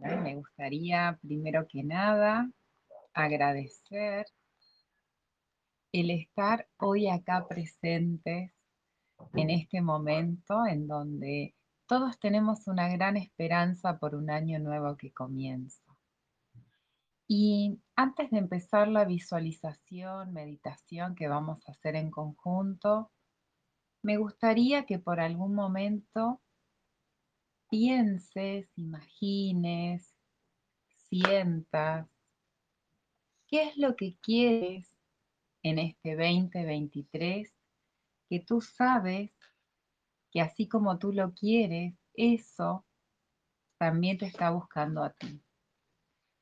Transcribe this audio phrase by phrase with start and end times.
[0.00, 2.50] me gustaría primero que nada
[3.14, 4.26] agradecer
[5.92, 8.52] el estar hoy acá presentes
[9.34, 11.54] en este momento en donde
[11.86, 15.82] todos tenemos una gran esperanza por un año nuevo que comienza.
[17.28, 23.10] Y antes de empezar la visualización, meditación que vamos a hacer en conjunto,
[24.02, 26.40] me gustaría que por algún momento
[27.68, 30.14] pienses, imagines,
[31.08, 32.08] sientas
[33.46, 34.88] qué es lo que quieres
[35.62, 37.52] en este 2023
[38.28, 39.30] que tú sabes
[40.30, 42.84] que así como tú lo quieres, eso
[43.78, 45.42] también te está buscando a ti.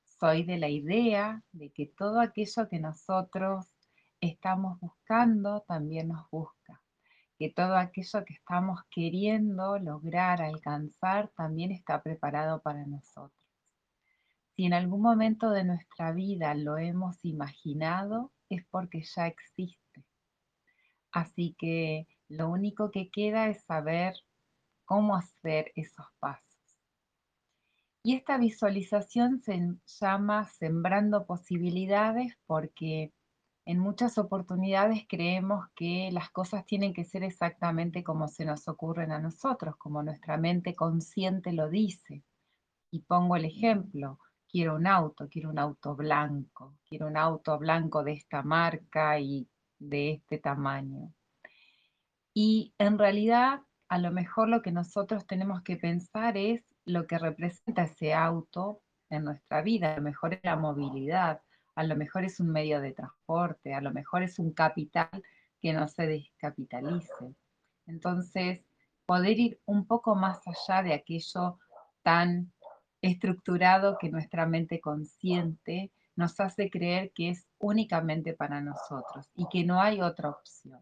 [0.05, 3.67] Soy de la idea de que todo aquello que nosotros
[4.21, 6.54] estamos buscando también nos busca,
[7.39, 13.33] que todo aquello que estamos queriendo lograr, alcanzar, también está preparado para nosotros.
[14.55, 20.05] Si en algún momento de nuestra vida lo hemos imaginado, es porque ya existe.
[21.11, 24.15] Así que lo único que queda es saber
[24.85, 26.45] cómo hacer esos pasos.
[28.03, 33.13] Y esta visualización se llama Sembrando Posibilidades porque
[33.67, 39.11] en muchas oportunidades creemos que las cosas tienen que ser exactamente como se nos ocurren
[39.11, 42.23] a nosotros, como nuestra mente consciente lo dice.
[42.91, 48.05] Y pongo el ejemplo, quiero un auto, quiero un auto blanco, quiero un auto blanco
[48.05, 49.49] de esta marca y
[49.79, 51.13] de este tamaño.
[52.35, 57.19] Y en realidad, a lo mejor lo que nosotros tenemos que pensar es lo que
[57.19, 59.93] representa ese auto en nuestra vida.
[59.95, 61.41] A lo mejor es la movilidad,
[61.75, 65.11] a lo mejor es un medio de transporte, a lo mejor es un capital
[65.61, 67.35] que no se descapitalice.
[67.87, 68.65] Entonces,
[69.07, 71.59] poder ir un poco más allá de aquello
[72.03, 72.53] tan
[73.03, 79.65] estructurado que nuestra mente consciente nos hace creer que es únicamente para nosotros y que
[79.65, 80.81] no hay otra opción.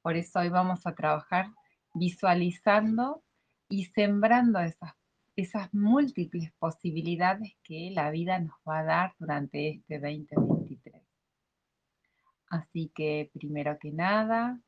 [0.00, 1.50] Por eso hoy vamos a trabajar
[1.94, 3.22] visualizando
[3.68, 4.94] y sembrando esas,
[5.40, 11.02] esas múltiples posibilidades que la vida nos va a dar durante este 2023.
[12.50, 14.60] Así que primero que nada,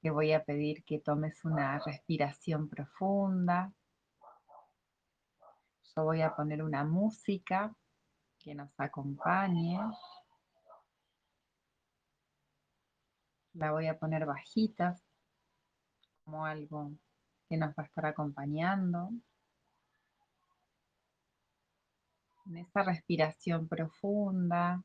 [0.00, 3.72] te voy a pedir que tomes una respiración profunda
[6.02, 7.74] voy a poner una música
[8.38, 9.78] que nos acompañe.
[13.54, 14.96] La voy a poner bajita,
[16.24, 16.92] como algo
[17.48, 19.10] que nos va a estar acompañando.
[22.46, 24.84] En esa respiración profunda,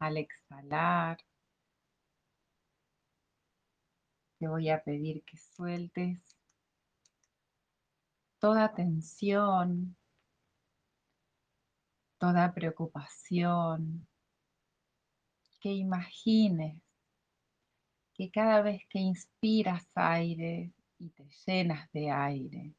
[0.00, 1.18] al exhalar,
[4.38, 6.36] te voy a pedir que sueltes
[8.40, 9.96] toda tensión,
[12.18, 14.08] toda preocupación,
[15.60, 16.82] que imagines
[18.12, 22.74] que cada vez que inspiras aire y te llenas de aire,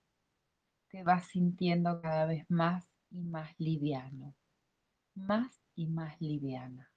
[0.89, 4.35] te vas sintiendo cada vez más y más liviano,
[5.13, 6.91] más y más liviana.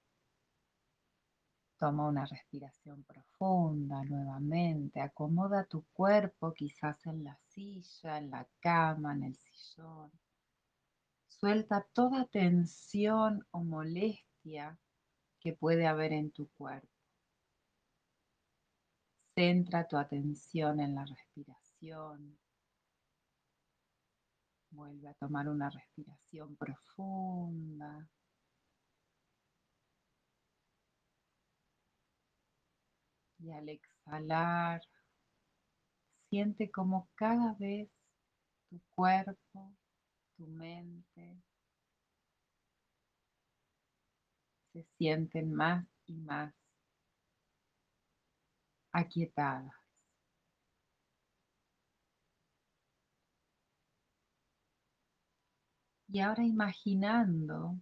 [1.77, 4.99] Toma una respiración profunda nuevamente.
[4.99, 10.11] Acomoda tu cuerpo quizás en la silla, en la cama, en el sillón.
[11.29, 14.77] Suelta toda tensión o molestia
[15.39, 16.89] que puede haber en tu cuerpo.
[19.35, 22.37] Centra tu atención en la respiración.
[24.71, 28.07] Vuelve a tomar una respiración profunda.
[33.39, 34.81] Y al exhalar,
[36.29, 37.89] siente como cada vez
[38.69, 39.73] tu cuerpo,
[40.37, 41.41] tu mente
[44.73, 46.53] se sienten más y más
[48.91, 49.78] aquietadas.
[56.11, 57.77] Y ahora imaginando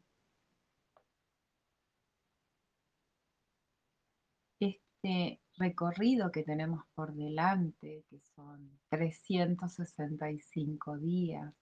[4.60, 11.54] este recorrido que tenemos por delante, que son 365 días,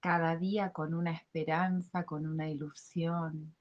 [0.00, 3.56] cada día con una esperanza, con una ilusión.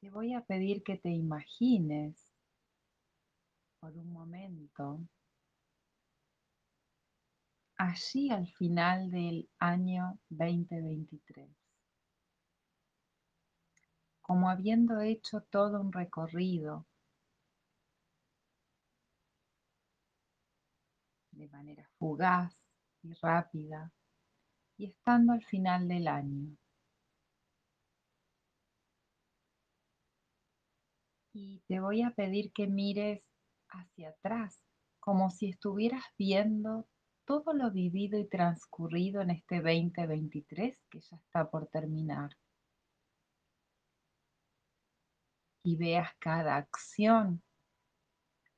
[0.00, 2.32] Te voy a pedir que te imagines
[3.78, 5.06] por un momento
[7.76, 11.48] allí al final del año 2023
[14.26, 16.84] como habiendo hecho todo un recorrido
[21.30, 22.52] de manera fugaz
[23.04, 23.92] y rápida
[24.76, 26.56] y estando al final del año.
[31.32, 33.22] Y te voy a pedir que mires
[33.68, 34.60] hacia atrás,
[34.98, 36.88] como si estuvieras viendo
[37.26, 42.30] todo lo vivido y transcurrido en este 2023 que ya está por terminar.
[45.64, 47.42] Y veas cada acción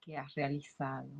[0.03, 1.11] que has realizado,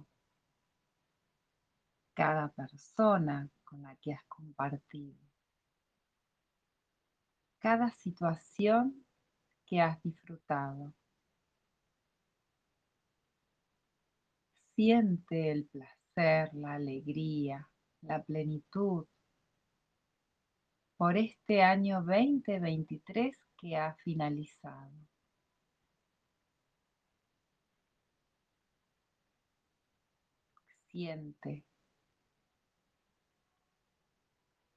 [2.15, 5.19] cada persona con la que has compartido,
[7.59, 9.07] cada situación
[9.65, 10.95] que has disfrutado.
[14.75, 17.69] Siente el placer, la alegría,
[18.03, 19.07] la plenitud
[20.97, 24.93] por este año 2023 que ha finalizado.
[30.91, 31.65] Siente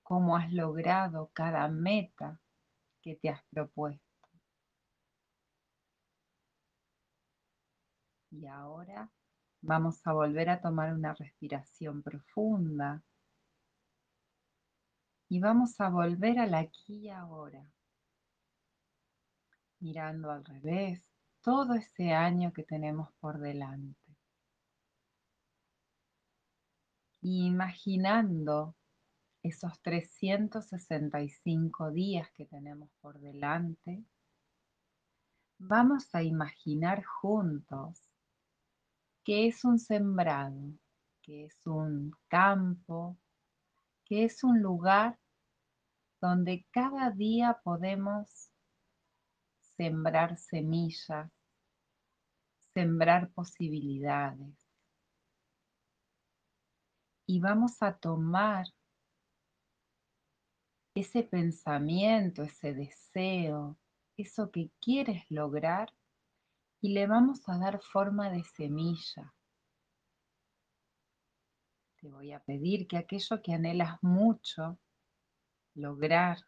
[0.04, 2.40] cómo has logrado cada meta
[3.02, 4.06] que te has propuesto.
[8.30, 9.12] Y ahora
[9.62, 13.04] vamos a volver a tomar una respiración profunda
[15.30, 17.64] y vamos a volver al aquí y ahora,
[19.80, 21.08] mirando al revés
[21.42, 23.96] todo ese año que tenemos por delante.
[27.22, 28.76] Y imaginando
[29.44, 34.04] esos 365 días que tenemos por delante,
[35.60, 38.11] vamos a imaginar juntos
[39.24, 40.74] que es un sembrado,
[41.22, 43.18] que es un campo,
[44.06, 45.20] que es un lugar
[46.20, 48.52] donde cada día podemos
[49.78, 51.32] sembrar semillas,
[52.74, 54.56] sembrar posibilidades.
[57.26, 58.68] Y vamos a tomar
[60.94, 63.78] ese pensamiento, ese deseo,
[64.18, 65.90] eso que quieres lograr
[66.82, 69.34] y le vamos a dar forma de semilla.
[71.98, 74.80] Te voy a pedir que aquello que anhelas mucho
[75.76, 76.40] lograr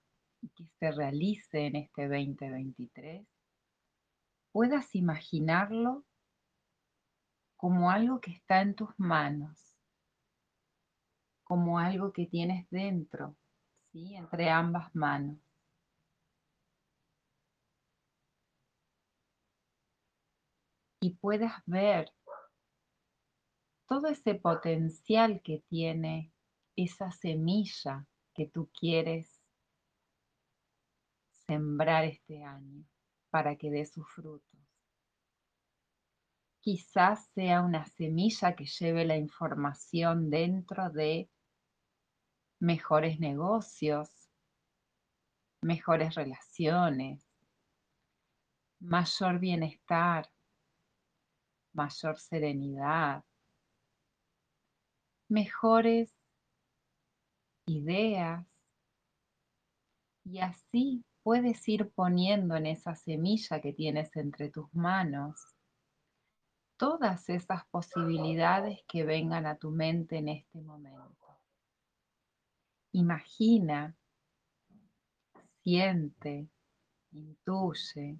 [0.41, 3.25] y que se realice en este 2023,
[4.51, 6.03] puedas imaginarlo
[7.55, 9.77] como algo que está en tus manos,
[11.43, 13.35] como algo que tienes dentro
[13.93, 15.37] entre ambas manos.
[21.03, 22.13] Y puedas ver
[23.89, 26.31] todo ese potencial que tiene
[26.77, 29.41] esa semilla que tú quieres
[31.45, 32.85] sembrar este año
[33.31, 34.61] para que dé sus frutos.
[36.61, 41.29] Quizás sea una semilla que lleve la información dentro de
[42.59, 44.29] mejores negocios,
[45.59, 47.29] mejores relaciones,
[48.79, 50.32] mayor bienestar,
[51.73, 53.23] mayor serenidad,
[55.29, 56.13] mejores
[57.65, 58.45] ideas
[60.25, 65.55] y así puedes ir poniendo en esa semilla que tienes entre tus manos
[66.77, 71.39] todas esas posibilidades que vengan a tu mente en este momento.
[72.91, 73.95] Imagina,
[75.63, 76.49] siente,
[77.11, 78.19] intuye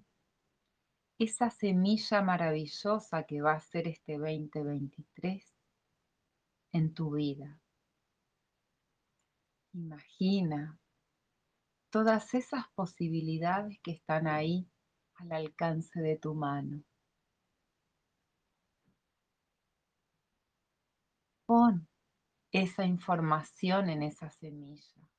[1.24, 5.56] esa semilla maravillosa que va a ser este 2023
[6.74, 7.62] en tu vida.
[9.74, 10.78] Imagina
[11.90, 14.70] todas esas posibilidades que están ahí
[15.16, 16.84] al alcance de tu mano.
[21.46, 21.88] Pon
[22.52, 25.10] esa información en esa semilla,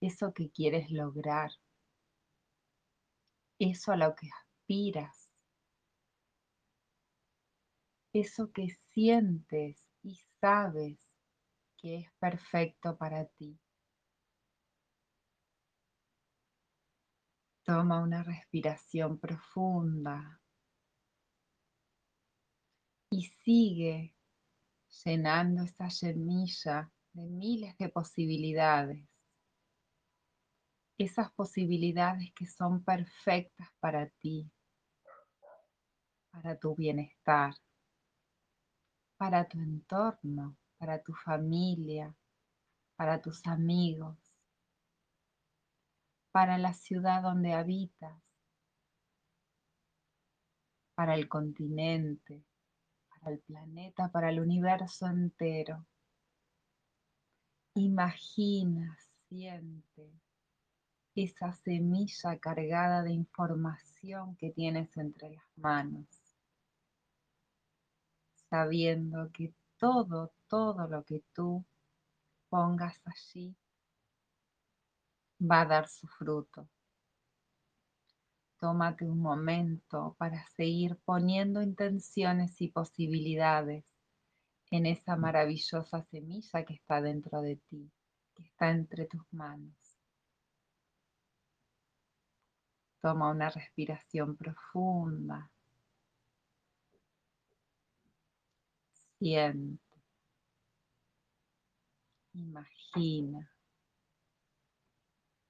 [0.00, 1.50] eso que quieres lograr,
[3.58, 4.28] eso a lo que
[4.70, 5.28] aspiras,
[8.12, 11.00] eso que sientes y sabes
[11.76, 13.58] que es perfecto para ti.
[17.64, 20.40] Toma una respiración profunda
[23.10, 24.14] y sigue
[25.04, 29.04] llenando esa semilla de miles de posibilidades.
[30.96, 34.50] Esas posibilidades que son perfectas para ti,
[36.30, 37.54] para tu bienestar,
[39.16, 42.14] para tu entorno, para tu familia,
[42.96, 44.16] para tus amigos,
[46.32, 48.22] para la ciudad donde habitas,
[50.94, 52.44] para el continente,
[53.08, 55.86] para el planeta, para el universo entero.
[57.74, 58.96] Imagina,
[59.28, 60.12] siente
[61.14, 66.19] esa semilla cargada de información que tienes entre las manos,
[68.50, 71.64] sabiendo que todo, todo lo que tú
[72.50, 73.56] pongas allí
[75.40, 76.68] va a dar su fruto.
[78.58, 83.84] Tómate un momento para seguir poniendo intenciones y posibilidades
[84.70, 87.90] en esa maravillosa semilla que está dentro de ti,
[88.34, 89.74] que está entre tus manos.
[93.00, 95.50] Toma una respiración profunda.
[99.20, 99.78] Siente.
[102.32, 103.50] Imagina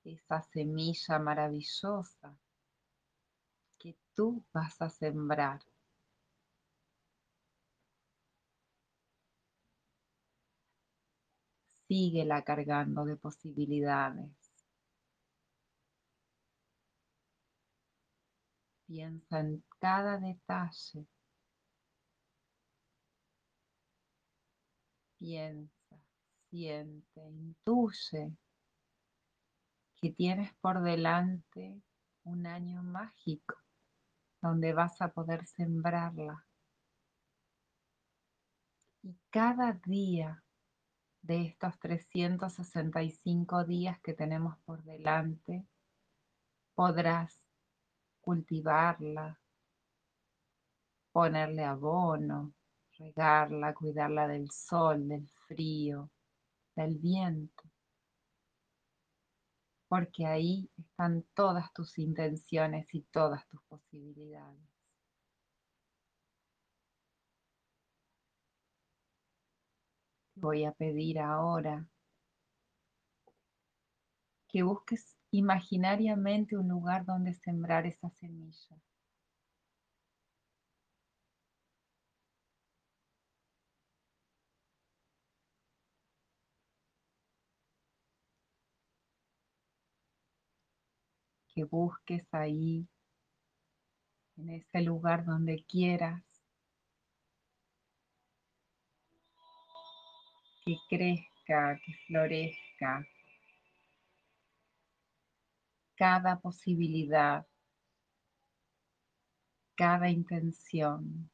[0.05, 2.37] esa semilla maravillosa
[3.79, 5.61] que tú vas a sembrar.
[11.87, 14.33] Síguela cargando de posibilidades.
[18.87, 21.07] Piensa en cada detalle.
[25.21, 26.01] Piensa,
[26.49, 28.35] siente, intuye
[29.97, 31.83] que tienes por delante
[32.25, 33.55] un año mágico
[34.41, 36.47] donde vas a poder sembrarla.
[39.03, 40.43] Y cada día
[41.21, 45.67] de estos 365 días que tenemos por delante,
[46.75, 47.39] podrás
[48.23, 49.39] cultivarla,
[51.13, 52.55] ponerle abono,
[53.01, 56.11] regarla, cuidarla del sol, del frío,
[56.77, 57.65] del viento.
[59.89, 64.71] Porque ahí están todas tus intenciones y todas tus posibilidades.
[70.41, 71.87] voy a pedir ahora
[74.49, 78.77] que busques imaginariamente un lugar donde sembrar esa semilla.
[91.61, 92.89] Que busques ahí,
[94.39, 96.25] en ese lugar donde quieras,
[100.65, 103.07] que crezca, que florezca,
[105.97, 107.47] cada posibilidad,
[109.75, 111.31] cada intención.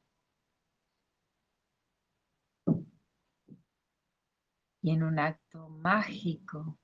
[4.82, 6.80] Y en un acto mágico,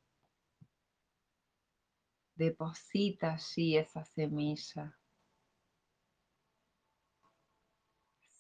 [2.43, 4.99] deposita allí esa semilla.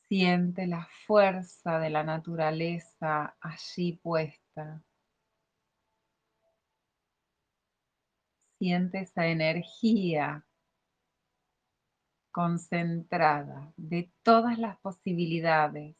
[0.08, 4.82] Siente la fuerza de la naturaleza allí puesta.
[8.58, 10.44] Siente esa energía
[12.32, 15.96] concentrada de todas las posibilidades,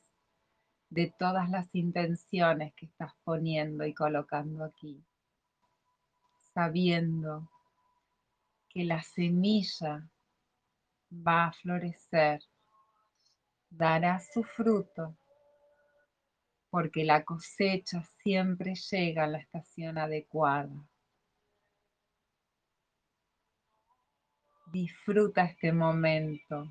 [0.89, 5.03] de todas las intenciones que estás poniendo y colocando aquí,
[6.53, 7.52] sabiendo
[8.73, 10.09] que la semilla
[11.11, 12.41] va a florecer,
[13.69, 15.15] dará su fruto,
[16.69, 20.73] porque la cosecha siempre llega a la estación adecuada.
[24.71, 26.67] Disfruta este momento.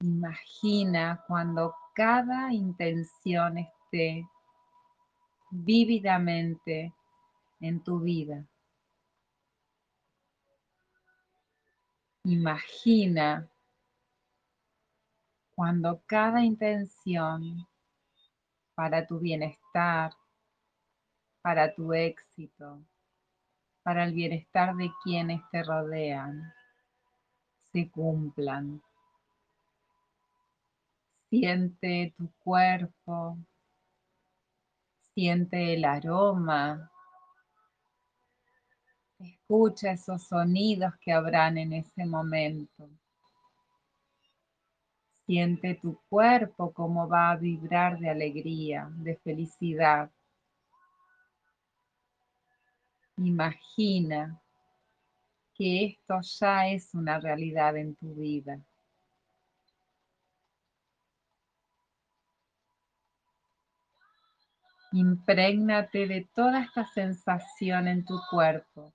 [0.00, 4.26] Imagina cuando cada intención esté
[5.50, 6.92] vívidamente
[7.60, 8.44] en tu vida.
[12.28, 13.48] Imagina
[15.54, 17.66] cuando cada intención
[18.74, 20.12] para tu bienestar,
[21.40, 22.82] para tu éxito,
[23.82, 26.52] para el bienestar de quienes te rodean
[27.72, 28.82] se cumplan.
[31.30, 33.38] Siente tu cuerpo,
[35.14, 36.92] siente el aroma,
[39.48, 42.90] escucha esos sonidos que habrán en ese momento.
[45.24, 50.10] Siente tu cuerpo como va a vibrar de alegría, de felicidad.
[53.16, 54.38] Imagina
[55.54, 58.60] que esto ya es una realidad en tu vida.
[64.92, 68.92] Imprégnate de toda esta sensación en tu cuerpo,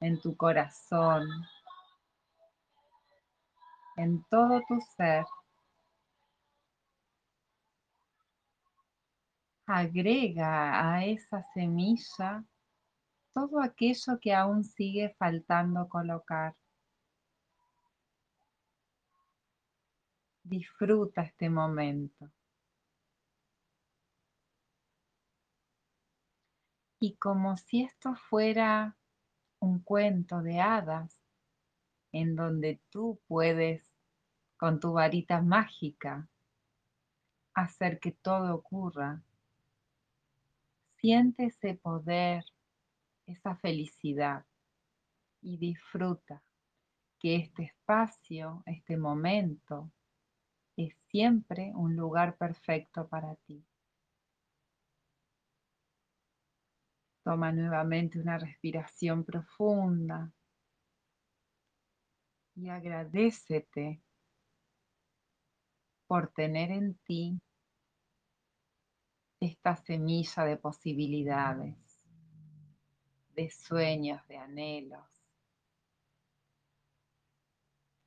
[0.00, 1.26] en tu corazón,
[3.96, 5.24] en todo tu ser.
[9.66, 12.44] Agrega a esa semilla
[13.34, 16.56] todo aquello que aún sigue faltando colocar.
[20.42, 22.30] Disfruta este momento.
[27.00, 28.97] Y como si esto fuera
[29.60, 31.20] un cuento de hadas,
[32.12, 33.82] en donde tú puedes,
[34.56, 36.28] con tu varita mágica,
[37.54, 39.22] hacer que todo ocurra.
[40.96, 42.44] Siente ese poder,
[43.26, 44.44] esa felicidad
[45.40, 46.42] y disfruta
[47.18, 49.90] que este espacio, este momento,
[50.76, 53.64] es siempre un lugar perfecto para ti.
[57.28, 60.32] Toma nuevamente una respiración profunda
[62.54, 64.02] y agradecete
[66.06, 67.38] por tener en ti
[69.40, 71.76] esta semilla de posibilidades,
[73.34, 75.06] de sueños, de anhelos,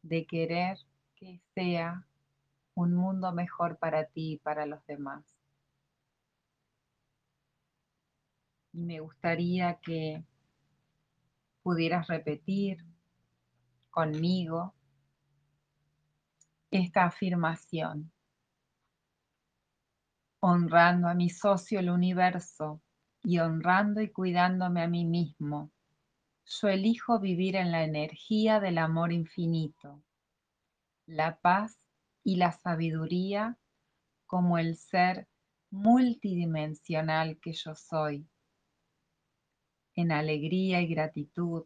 [0.02, 0.80] de querer
[1.14, 2.08] que sea
[2.74, 5.41] un mundo mejor para ti y para los demás.
[8.74, 10.24] Y me gustaría que
[11.62, 12.86] pudieras repetir
[13.90, 14.74] conmigo
[16.72, 18.12] esta afirmación,
[20.40, 22.82] honrando a mi socio el universo
[23.24, 25.70] y honrando y cuidándome a mí mismo.
[26.46, 30.02] Yo elijo vivir en la energía del amor infinito,
[31.06, 31.78] la paz
[32.24, 33.58] y la sabiduría
[34.26, 35.28] como el ser
[35.70, 38.31] multidimensional que yo soy.
[40.02, 41.66] En alegría y gratitud,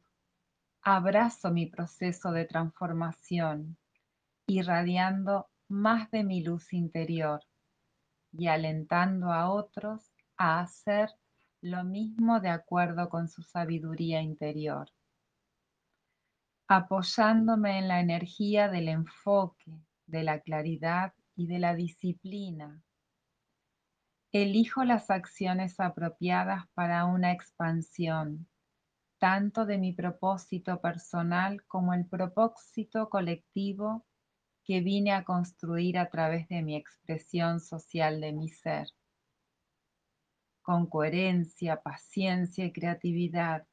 [0.81, 3.77] abrazo mi proceso de transformación,
[4.45, 7.39] irradiando más de mi luz interior
[8.33, 11.11] y alentando a otros a hacer
[11.61, 14.89] lo mismo de acuerdo con su sabiduría interior.
[16.67, 22.83] Apoyándome en la energía del enfoque, de la claridad y de la disciplina.
[24.37, 28.49] Elijo las acciones apropiadas para una expansión,
[29.17, 34.05] tanto de mi propósito personal como el propósito colectivo
[34.65, 38.89] que vine a construir a través de mi expresión social de mi ser.
[40.61, 43.65] Con coherencia, paciencia y creatividad,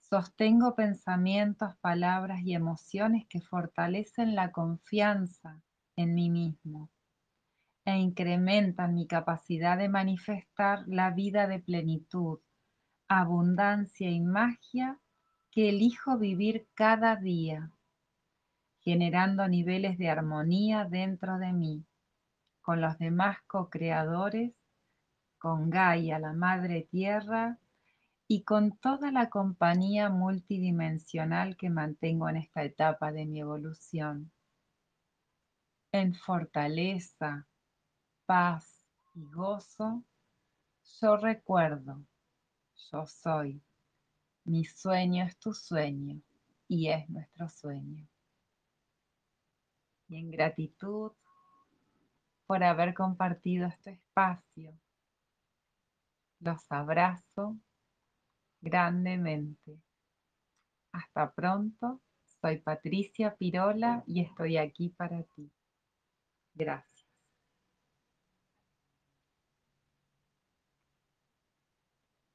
[0.00, 5.60] sostengo pensamientos, palabras y emociones que fortalecen la confianza
[5.96, 6.88] en mí mismo
[7.88, 12.40] e incrementan mi capacidad de manifestar la vida de plenitud,
[13.08, 14.98] abundancia y magia
[15.50, 17.72] que elijo vivir cada día
[18.88, 21.84] generando niveles de armonía dentro de mí,
[22.62, 24.54] con los demás co-creadores,
[25.38, 27.58] con Gaia, la Madre Tierra,
[28.26, 34.32] y con toda la compañía multidimensional que mantengo en esta etapa de mi evolución.
[35.92, 37.46] En fortaleza,
[38.28, 40.04] paz y gozo,
[41.00, 42.04] yo recuerdo,
[42.92, 43.62] yo soy,
[44.44, 46.20] mi sueño es tu sueño
[46.68, 48.06] y es nuestro sueño
[50.08, 51.12] y en gratitud
[52.46, 54.74] por haber compartido este espacio.
[56.40, 57.56] Los abrazo
[58.60, 59.80] grandemente.
[60.92, 62.00] Hasta pronto.
[62.40, 65.50] Soy Patricia Pirola y estoy aquí para ti.
[66.54, 66.87] Gracias.